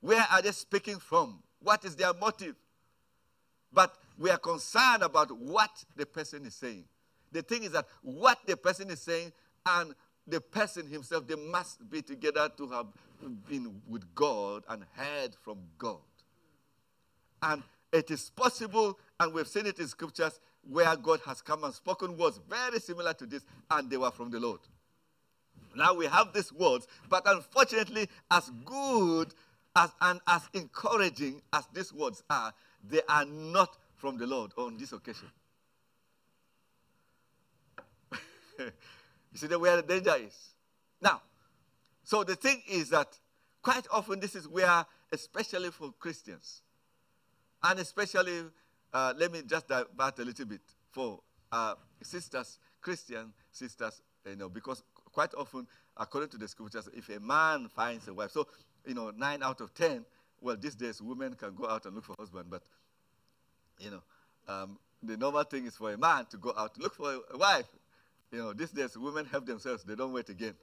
[0.00, 1.42] Where are they speaking from?
[1.60, 2.56] What is their motive?
[3.72, 6.84] But we are concerned about what the person is saying.
[7.32, 9.32] The thing is that what the person is saying
[9.66, 9.94] and
[10.26, 12.86] the person himself, they must be together to have
[13.48, 15.98] been with God and heard from God.
[17.42, 21.72] And it is possible, and we've seen it in scriptures, where God has come and
[21.72, 24.60] spoken words very similar to this, and they were from the Lord.
[25.74, 29.32] Now we have these words, but unfortunately, as good
[29.78, 32.52] as, and as encouraging as these words are,
[32.88, 35.30] they are not from the Lord on this occasion.
[38.58, 38.70] you
[39.34, 40.54] see where the danger is.
[41.00, 41.22] Now,
[42.02, 43.16] so the thing is that
[43.62, 46.62] quite often this is where, especially for Christians,
[47.62, 48.42] and especially
[48.92, 51.20] uh, let me just divert a little bit for
[51.52, 57.20] uh, sisters, Christian sisters, you know, because quite often, according to the scriptures, if a
[57.20, 58.46] man finds a wife, so
[58.88, 60.04] you know, nine out of ten,
[60.40, 62.62] well, these days women can go out and look for husband, but,
[63.78, 64.02] you know,
[64.48, 67.36] um, the normal thing is for a man to go out to look for a
[67.36, 67.66] wife.
[68.32, 70.54] You know, these days women help themselves; they don't wait again.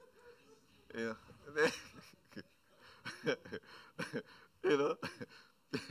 [0.96, 1.16] You
[1.54, 1.66] know,
[4.64, 4.94] you know,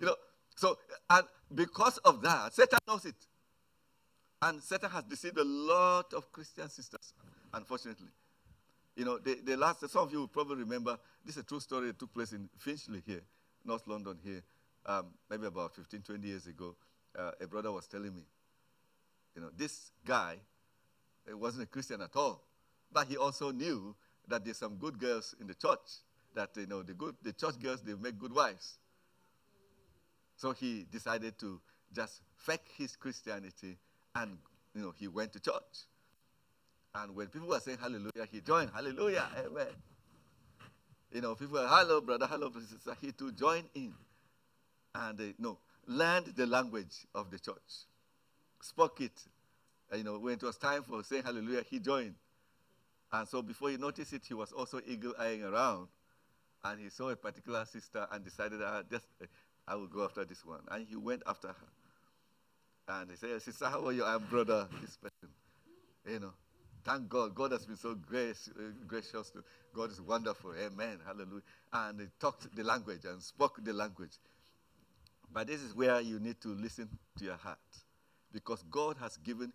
[0.00, 0.16] you know.
[0.56, 0.78] So,
[1.10, 3.14] and because of that, Satan knows it,
[4.42, 7.12] and Satan has deceived a lot of Christian sisters,
[7.52, 8.08] unfortunately.
[8.96, 11.88] You know, the, last, some of you will probably remember, this is a true story
[11.88, 13.20] that took place in Finchley here,
[13.62, 14.42] North London here,
[14.86, 16.74] um, maybe about 15, 20 years ago.
[17.16, 18.22] Uh, a brother was telling me,
[19.34, 20.36] you know, this guy
[21.30, 22.42] uh, wasn't a Christian at all,
[22.90, 23.94] but he also knew
[24.28, 26.00] that there's some good girls in the church,
[26.34, 28.78] that, you know, the, good, the church girls, they make good wives.
[30.36, 31.60] So he decided to
[31.94, 33.76] just fake his Christianity
[34.14, 34.38] and,
[34.74, 35.84] you know, he went to church.
[36.96, 38.70] And when people were saying hallelujah, he joined.
[38.74, 39.28] Hallelujah.
[39.38, 39.66] Amen.
[41.12, 42.96] You know, people were, hello, brother, hello, sister.
[43.00, 43.92] He too joined in.
[44.94, 47.84] And, uh, no, learned the language of the church,
[48.60, 49.12] spoke it.
[49.90, 52.14] And, you know, when it was time for saying hallelujah, he joined.
[53.12, 55.88] And so before he noticed it, he was also eagle eyeing around.
[56.64, 59.06] And he saw a particular sister and decided, ah, just,
[59.68, 60.60] I will go after this one.
[60.70, 61.54] And he went after her.
[62.88, 64.04] And he said, Sister, how are you?
[64.04, 65.28] I'm brother, this person.
[66.08, 66.32] You know,
[66.86, 67.34] Thank God.
[67.34, 69.30] God has been so grace, uh, gracious.
[69.30, 69.42] To,
[69.74, 70.54] God is wonderful.
[70.54, 71.00] Amen.
[71.04, 71.42] Hallelujah.
[71.72, 74.12] And he talked the language and spoke the language.
[75.32, 77.58] But this is where you need to listen to your heart.
[78.32, 79.52] Because God has given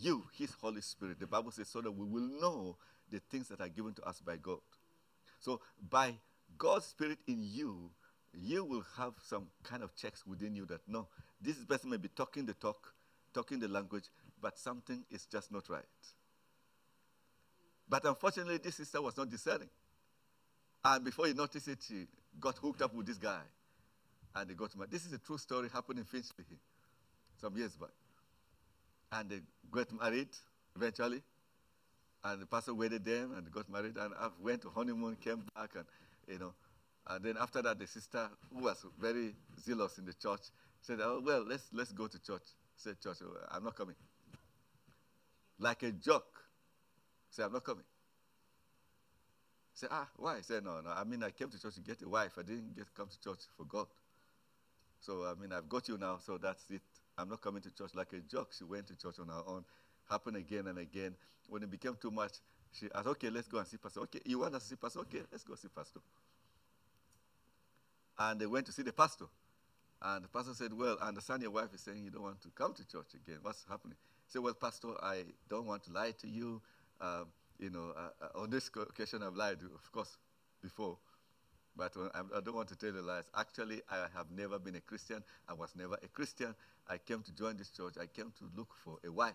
[0.00, 1.20] you his Holy Spirit.
[1.20, 2.76] The Bible says so that we will know
[3.08, 4.58] the things that are given to us by God.
[5.38, 6.16] So by
[6.58, 7.88] God's Spirit in you,
[8.34, 11.06] you will have some kind of checks within you that no,
[11.40, 12.92] this person may be talking the talk,
[13.32, 14.08] talking the language,
[14.40, 15.84] but something is just not right.
[17.88, 19.68] But unfortunately, this sister was not discerning.
[20.84, 22.06] And before you notice it, she
[22.40, 23.42] got hooked up with this guy.
[24.34, 24.90] And they got married.
[24.90, 26.44] This is a true story happened in Finchley
[27.40, 27.90] some years back.
[29.12, 29.40] And they
[29.70, 30.28] got married
[30.74, 31.22] eventually.
[32.24, 33.96] And the pastor wedded them and got married.
[33.96, 35.84] And I went to honeymoon, came back, and
[36.28, 36.54] you know.
[37.08, 40.40] And then after that, the sister, who was very zealous in the church,
[40.80, 42.42] said, "Oh well, let's let's go to church."
[42.76, 43.18] said, "Church,
[43.50, 43.96] I'm not coming."
[45.58, 46.31] Like a joke,
[47.32, 47.84] Say, I'm not coming.
[49.72, 50.42] Say, ah, why?
[50.42, 50.90] Say, no, no.
[50.90, 52.32] I mean, I came to church to get a wife.
[52.38, 53.86] I didn't get come to church for God.
[55.00, 56.82] So, I mean, I've got you now, so that's it.
[57.16, 58.52] I'm not coming to church like a joke.
[58.56, 59.64] She went to church on her own.
[60.10, 61.14] Happened again and again.
[61.48, 62.32] When it became too much,
[62.70, 64.00] she asked, okay, let's go and see Pastor.
[64.00, 65.00] Okay, you want to see Pastor?
[65.00, 66.00] Okay, let's go see Pastor.
[68.18, 69.24] And they went to see the pastor.
[70.02, 72.48] And the pastor said, Well, I understand your wife is saying you don't want to
[72.50, 73.38] come to church again.
[73.42, 73.96] What's happening?
[74.26, 76.60] He said, Well, Pastor, I don't want to lie to you.
[77.02, 77.26] Um,
[77.58, 80.16] you know, uh, uh, on this occasion I've lied, of course,
[80.62, 80.98] before.
[81.76, 83.24] But I don't want to tell you lies.
[83.34, 85.24] Actually, I have never been a Christian.
[85.48, 86.54] I was never a Christian.
[86.88, 87.94] I came to join this church.
[88.00, 89.32] I came to look for a wife.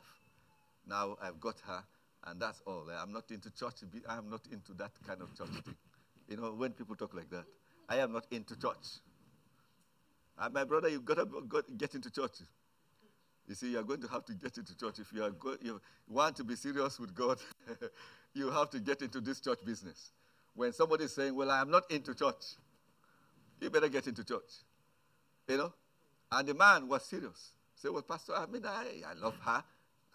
[0.88, 1.84] Now I've got her,
[2.26, 2.88] and that's all.
[2.96, 3.84] I'm not into church.
[4.08, 5.76] I'm not into that kind of church thing.
[6.30, 7.46] You know, when people talk like that,
[7.90, 9.02] I am not into church.
[10.38, 12.42] And my brother, you've got to get into church.
[13.48, 15.00] You see, you're going to have to get into church.
[15.00, 17.40] If you, go- you want to be serious with God,
[18.34, 20.12] you have to get into this church business.
[20.54, 22.44] When somebody is saying, Well, I am not into church,
[23.62, 24.52] you better get into church.
[25.48, 25.74] You know?
[26.32, 27.54] And the man was serious.
[27.76, 29.64] Say, Well, Pastor, I mean, I, I love her.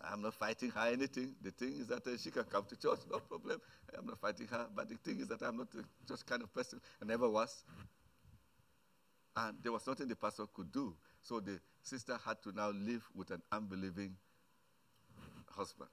[0.05, 1.35] I'm not fighting her anything.
[1.43, 3.61] The thing is that uh, she can come to church, no problem.
[3.97, 4.67] I'm not fighting her.
[4.75, 6.81] But the thing is that I'm not a church kind of person.
[7.01, 7.65] I never was.
[9.37, 10.93] And there was nothing the pastor could do.
[11.23, 14.17] So the sister had to now live with an unbelieving
[15.51, 15.91] husband.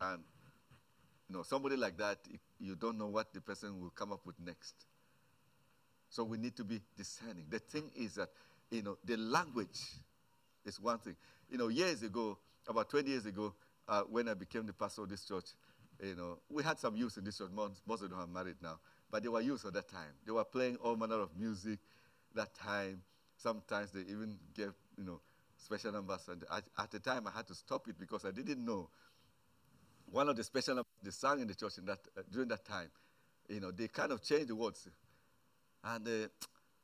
[0.00, 0.22] And
[1.28, 2.18] you know, somebody like that,
[2.58, 4.74] you don't know what the person will come up with next.
[6.08, 7.44] So we need to be discerning.
[7.50, 8.30] The thing is that,
[8.70, 9.78] you know, the language
[10.64, 11.16] is one thing.
[11.50, 13.54] You know, years ago, about 20 years ago,
[13.88, 15.44] uh, when I became the pastor of this church,
[16.02, 17.50] you know, we had some youth in this church.
[17.54, 18.78] Most, most of them are married now.
[19.10, 20.12] But they were youth at that time.
[20.24, 21.78] They were playing all manner of music
[22.34, 23.02] that time.
[23.38, 25.20] Sometimes they even gave, you know,
[25.56, 26.28] special numbers.
[26.28, 28.90] And at, at the time, I had to stop it because I didn't know.
[30.10, 32.64] One of the special numbers they sang in the church in that, uh, during that
[32.64, 32.90] time,
[33.48, 34.88] you know, they kind of changed the words.
[35.84, 36.28] And uh,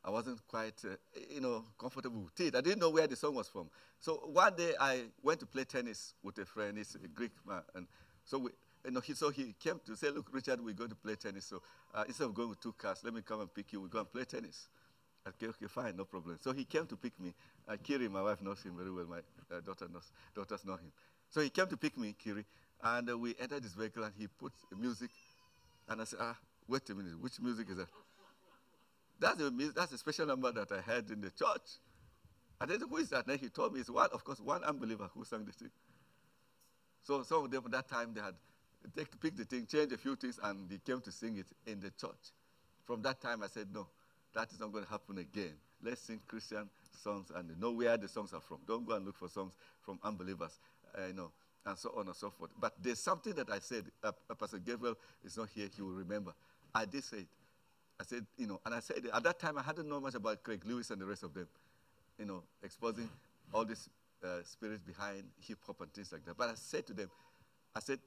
[0.05, 0.95] I wasn't quite, uh,
[1.31, 2.55] you know, comfortable with it.
[2.55, 3.69] I didn't know where the song was from.
[3.99, 6.79] So one day I went to play tennis with a friend.
[6.79, 7.63] He's a Greek man.
[7.75, 7.87] And
[8.25, 8.51] so we,
[8.85, 11.47] you know, he, so he came to say, look, Richard, we're going to play tennis.
[11.47, 11.63] So
[11.95, 13.81] uh, instead of going with two cars, let me come and pick you.
[13.81, 14.69] We'll go and play tennis.
[15.27, 16.39] Okay, okay, fine, no problem.
[16.41, 17.33] So he came to pick me.
[17.67, 19.07] Uh, Kiri, my wife knows him very well.
[19.07, 19.19] My
[19.57, 20.93] uh, daughter knows, daughters know him.
[21.31, 22.45] So he came to pick me, Kiri,
[22.83, 25.11] and uh, we entered his vehicle and he put music.
[25.89, 27.89] And I said, ah, Wait a minute, which music is that?
[29.21, 31.79] That's a, that's a special number that I heard in the church.
[32.61, 33.27] I know who is that.
[33.27, 35.71] Then he told me it's one, of course, one unbeliever who sang the thing.
[37.03, 38.35] So some of them at that time they had
[39.21, 41.91] picked the thing, changed a few things, and they came to sing it in the
[41.91, 42.33] church.
[42.87, 43.87] From that time, I said, no,
[44.35, 45.53] that is not going to happen again.
[45.83, 46.69] Let's sing Christian
[47.03, 48.59] songs and know where the songs are from.
[48.67, 50.59] Don't go and look for songs from unbelievers,
[51.09, 51.31] you know,
[51.67, 52.51] and so on and so forth.
[52.59, 53.85] But there's something that I said.
[54.03, 56.33] Uh, uh, Pastor Gabriel is not here; he will remember.
[56.75, 57.27] I did say it.
[58.01, 60.43] I said, you know, and I said at that time I hadn't known much about
[60.43, 61.47] Craig Lewis and the rest of them,
[62.19, 63.09] you know, exposing
[63.53, 63.89] all these
[64.25, 66.37] uh, spirits behind hip hop and things like that.
[66.37, 67.09] But I said to them,
[67.75, 68.01] I said,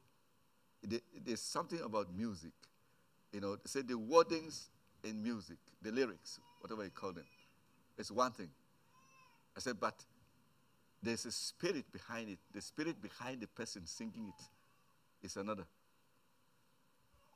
[1.25, 2.51] there's something about music.
[3.31, 4.65] You know, They said the wordings
[5.03, 7.25] in music, the lyrics, whatever you call them,
[7.97, 8.49] it's one thing.
[9.55, 9.95] I said, but
[11.01, 12.39] there's a spirit behind it.
[12.53, 15.65] The spirit behind the person singing it is another.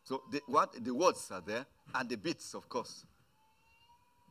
[0.03, 3.05] So the, what, the words are there and the beats, of course.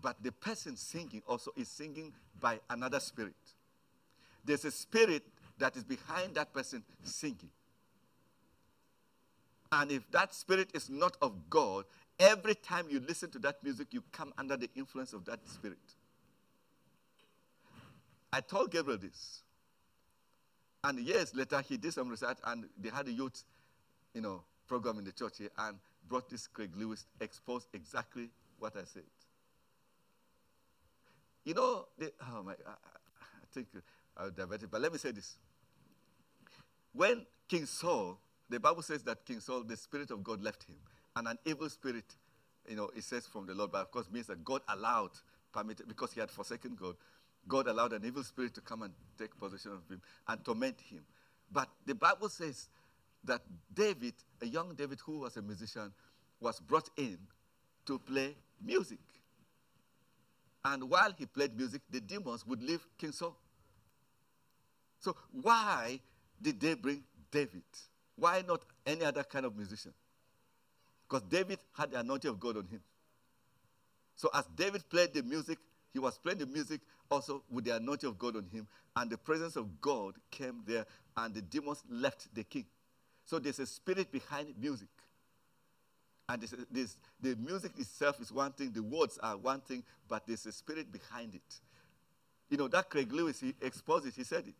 [0.02, 3.34] But the person singing also is singing by another spirit.
[4.44, 5.22] There's a spirit
[5.58, 7.50] that is behind that person singing.
[9.72, 11.84] And if that spirit is not of God,
[12.20, 15.78] every time you listen to that music, you come under the influence of that spirit.
[18.32, 19.42] I told Gabriel this.
[20.84, 23.42] And years later, he did some research and they had a youth,
[24.14, 25.76] you know, program in the church here and
[26.08, 29.02] brought this Craig Lewis, exposed exactly what I said.
[31.44, 33.66] You know, they, oh my, I, I think
[34.16, 35.36] I'll divert it, but let me say this.
[36.92, 38.18] When King Saul
[38.50, 40.74] the Bible says that King Saul, the Spirit of God left him,
[41.20, 42.16] and an evil spirit,
[42.66, 45.10] you know, it says from the Lord, but of course means that God allowed,
[45.52, 46.96] permitted, because he had forsaken God,
[47.46, 51.04] God allowed an evil spirit to come and take possession of him and torment him.
[51.52, 52.70] But the Bible says
[53.24, 53.42] that
[53.74, 55.92] David, a young David who was a musician,
[56.40, 57.18] was brought in
[57.84, 59.00] to play music.
[60.64, 63.36] And while he played music, the demons would leave King Saul.
[65.00, 66.00] So why
[66.40, 67.62] did they bring David?
[68.16, 69.92] Why not any other kind of musician?
[71.10, 72.80] Because David had the anointing of God on him.
[74.14, 75.58] So as David played the music,
[75.92, 76.80] he was playing the music
[77.10, 80.86] also with the anointing of God on him, and the presence of God came there,
[81.16, 82.64] and the demons left the king.
[83.24, 84.88] So there's a spirit behind music.
[86.28, 90.24] And this, this, the music itself is one thing, the words are one thing, but
[90.28, 91.60] there's a spirit behind it.
[92.50, 94.54] You know, that Craig Lewis, he exposed it, he said it.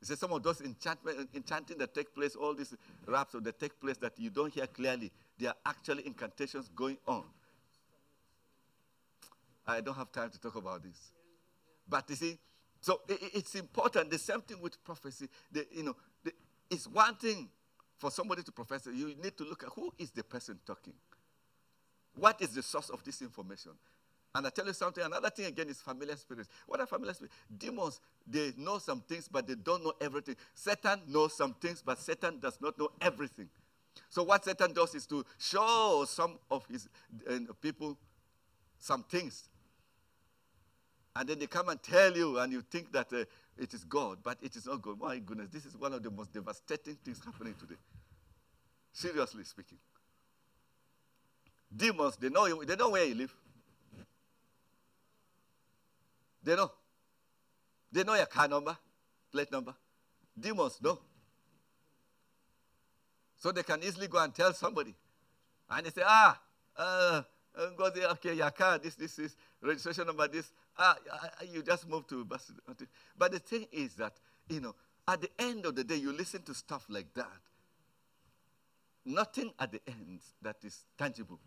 [0.00, 2.74] He said some of those enchantment, enchanting that take place, all these
[3.06, 7.24] raps that take place that you don't hear clearly, they are actually incantations going on.
[9.66, 11.12] I don't have time to talk about this.
[11.88, 12.38] But you see,
[12.80, 14.10] so it's important.
[14.10, 15.28] The same thing with prophecy.
[15.50, 16.32] The, you know, the,
[16.70, 17.48] it's one thing
[17.98, 18.90] for somebody to prophesy.
[18.94, 20.94] You need to look at who is the person talking.
[22.16, 23.72] What is the source of this information?
[24.34, 26.48] And I tell you something, another thing again is familiar spirits.
[26.66, 27.34] What are familiar spirits?
[27.56, 30.36] Demons, they know some things, but they don't know everything.
[30.54, 33.48] Satan knows some things, but Satan does not know everything.
[34.08, 36.88] So what Satan does is to show some of his
[37.28, 37.96] uh, people
[38.78, 39.48] some things.
[41.14, 43.24] And then they come and tell you, and you think that uh,
[43.58, 44.98] it is God, but it is not God.
[45.00, 47.74] My goodness, this is one of the most devastating things happening today.
[48.92, 49.78] Seriously speaking.
[51.74, 53.34] Demons, they know, you, they know where you live.
[56.42, 56.70] They know.
[57.92, 58.76] They know your car number,
[59.30, 59.74] plate number.
[60.38, 60.98] Demons know.
[63.40, 64.94] So they can easily go and tell somebody.
[65.68, 66.40] And they say, ah,
[66.76, 67.22] uh,
[67.58, 70.52] uh go there, okay, your car, this, this is registration number, this.
[70.78, 70.96] Ah,
[71.52, 72.24] you just moved to
[73.18, 74.12] But the thing is that,
[74.48, 74.76] you know,
[75.08, 77.26] at the end of the day, you listen to stuff like that.
[79.04, 81.40] Nothing at the end that is tangible.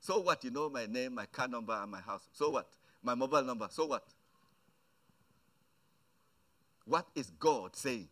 [0.00, 0.42] So what?
[0.42, 2.26] You know my name, my car number, and my house.
[2.32, 2.66] So what?
[3.02, 3.68] my mobile number.
[3.70, 4.04] So what?
[6.84, 8.08] What is God saying?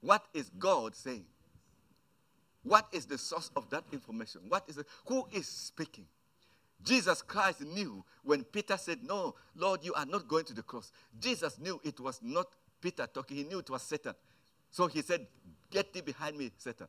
[0.00, 1.24] What is God saying?
[2.62, 4.42] What is the source of that information?
[4.48, 4.86] What is it?
[5.06, 6.06] Who is speaking?
[6.82, 10.92] Jesus Christ knew when Peter said, No, Lord, you are not going to the cross.
[11.18, 12.46] Jesus knew it was not
[12.80, 14.14] Peter talking, he knew it was Satan.
[14.70, 15.26] So he said,
[15.70, 16.88] Get thee behind me, Satan.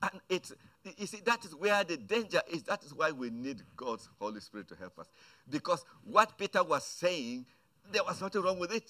[0.00, 0.52] And it's,
[0.96, 2.62] you see, that is where the danger is.
[2.62, 5.08] That is why we need God's Holy Spirit to help us.
[5.50, 7.46] Because what Peter was saying,
[7.90, 8.88] there was nothing wrong with it.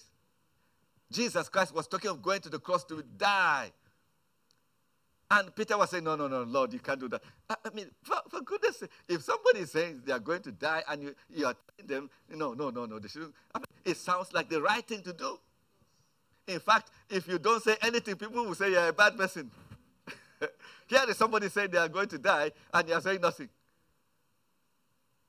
[1.10, 3.72] Jesus Christ was talking of going to the cross to die.
[5.30, 7.22] And Peter was saying, No, no, no, Lord, you can't do that.
[7.50, 10.82] I, mean, for, for, goodness sake, if somebody is saying they are going to die
[10.88, 13.34] and you, you are telling them, no, no, no, no, they shouldn't.
[13.54, 15.38] I mean, it sounds like the right thing to do.
[16.46, 19.50] In fact, if you don't say anything, people will say you're a bad person.
[20.86, 23.50] Here is somebody saying they are going to die, and you are saying nothing.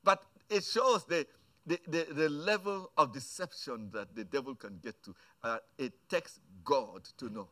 [0.02, 1.28] But it shows the,
[1.70, 5.14] the, the, the level of deception that the devil can get to.
[5.44, 7.48] Uh, it takes God to know.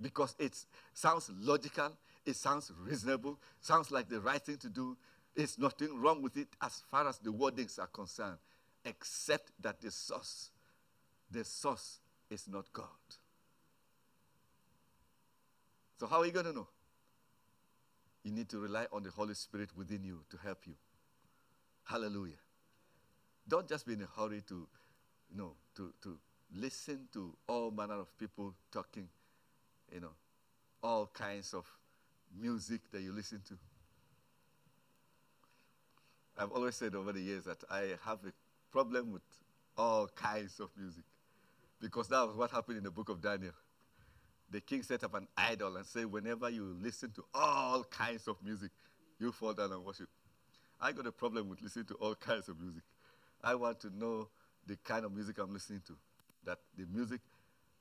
[0.00, 0.52] Because it
[0.92, 1.92] sounds logical,
[2.26, 4.96] it sounds reasonable, sounds like the right thing to do.
[5.36, 8.38] There's nothing wrong with it as far as the wordings are concerned,
[8.84, 10.50] except that the source,
[11.30, 12.00] the source
[12.30, 12.86] is not God.
[16.00, 16.66] So, how are you going to know?
[18.24, 20.74] You need to rely on the Holy Spirit within you to help you.
[21.84, 22.43] Hallelujah.
[23.46, 24.66] Don't just be in a hurry to,
[25.30, 26.18] you know, to, to
[26.56, 29.08] listen to all manner of people talking,
[29.92, 30.12] you know,
[30.82, 31.66] all kinds of
[32.40, 33.54] music that you listen to.
[36.36, 38.32] I've always said over the years that I have a
[38.72, 39.22] problem with
[39.76, 41.04] all kinds of music
[41.80, 43.52] because that was what happened in the book of Daniel.
[44.50, 48.36] The king set up an idol and said, whenever you listen to all kinds of
[48.44, 48.70] music,
[49.18, 50.08] you fall down and worship.
[50.80, 52.82] I got a problem with listening to all kinds of music.
[53.44, 54.28] I want to know
[54.66, 55.92] the kind of music I'm listening to.
[56.44, 57.20] That the music,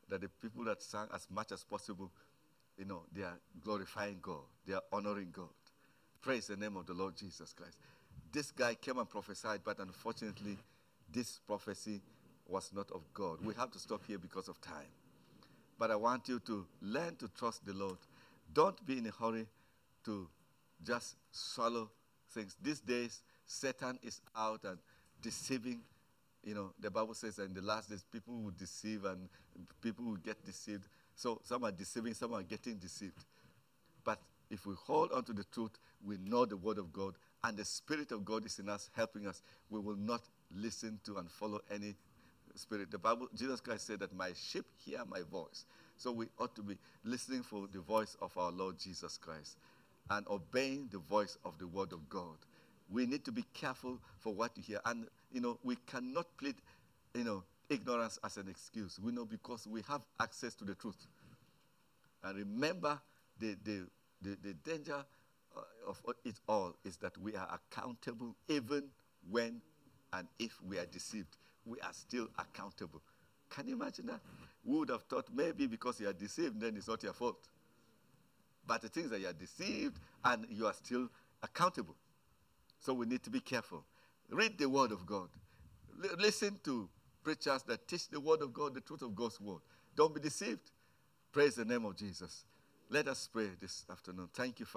[0.10, 2.12] that the people that sang as much as possible,
[2.78, 5.50] you know, they are glorifying God, they are honoring God.
[6.22, 7.78] Praise the name of the Lord Jesus Christ.
[8.32, 10.58] This guy came and prophesied, but unfortunately,
[11.12, 12.02] this prophecy
[12.48, 13.40] was not of God.
[13.44, 14.92] We have to stop here because of time.
[15.78, 17.98] But I want you to learn to trust the Lord.
[18.54, 19.48] Don't be in a hurry
[20.06, 20.28] to
[20.84, 21.90] just swallow
[22.32, 22.56] things.
[22.62, 24.78] These days, Satan is out and
[25.24, 25.82] deceiving.
[26.44, 29.30] You know, the Bible says in the last days, people will deceive and
[29.82, 30.84] people will get deceived.
[31.16, 33.26] So some are deceiving, some are getting deceived.
[34.04, 34.20] But
[34.52, 35.72] if we hold on to the truth,
[36.06, 39.26] we know the Word of God, and the Spirit of God is in us, helping
[39.26, 39.42] us.
[39.70, 40.22] We will not
[40.56, 41.96] listen to and follow any
[42.56, 42.92] spirit.
[42.92, 45.66] The Bible, Jesus Christ said that my sheep hear my voice.
[45.98, 49.58] So we ought to be listening for the voice of our Lord Jesus Christ
[50.10, 52.38] and obeying the voice of the Word of God.
[52.90, 54.80] We need to be careful for what you hear.
[54.86, 56.56] And, you know, we cannot plead,
[57.14, 59.00] you know, ignorance as an excuse.
[59.00, 61.08] We know because we have access to the truth.
[62.24, 63.00] And remember,
[63.40, 63.88] the, the,
[64.22, 65.04] the, the danger
[65.56, 68.84] uh, of it all is that we are accountable even
[69.30, 69.62] when
[70.14, 71.38] and if we are deceived.
[71.66, 73.02] We are still accountable.
[73.50, 74.20] Can you imagine that?
[74.64, 77.48] We would have thought maybe because you are deceived, then it's not your fault.
[78.66, 81.10] But the things that you are deceived and you are still
[81.42, 81.96] accountable.
[82.84, 83.86] So we need to be careful.
[84.30, 85.30] Read the Word of God.
[86.04, 86.90] L- listen to
[87.24, 89.62] preachers that teach the Word of God, the truth of God's Word.
[89.96, 90.72] Don't be deceived.
[91.32, 92.44] Praise the name of Jesus.
[92.90, 94.28] Let us pray this afternoon.
[94.34, 94.72] Thank you, Father.